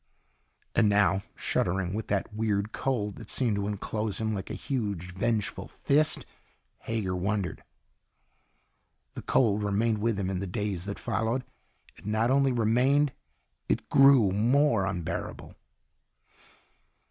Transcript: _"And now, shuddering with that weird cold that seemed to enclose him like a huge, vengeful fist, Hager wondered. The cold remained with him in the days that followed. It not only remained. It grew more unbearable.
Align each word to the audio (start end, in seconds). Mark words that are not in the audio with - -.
_"And 0.73 0.89
now, 0.89 1.21
shuddering 1.35 1.93
with 1.93 2.07
that 2.07 2.33
weird 2.33 2.71
cold 2.71 3.17
that 3.17 3.29
seemed 3.29 3.55
to 3.57 3.67
enclose 3.67 4.17
him 4.19 4.33
like 4.33 4.49
a 4.49 4.55
huge, 4.55 5.11
vengeful 5.13 5.67
fist, 5.67 6.25
Hager 6.79 7.15
wondered. 7.15 7.63
The 9.13 9.21
cold 9.21 9.61
remained 9.61 9.99
with 9.99 10.19
him 10.19 10.31
in 10.31 10.39
the 10.39 10.47
days 10.47 10.85
that 10.85 10.97
followed. 10.97 11.43
It 11.97 12.07
not 12.07 12.31
only 12.31 12.51
remained. 12.51 13.13
It 13.69 13.89
grew 13.89 14.31
more 14.31 14.87
unbearable. 14.87 15.53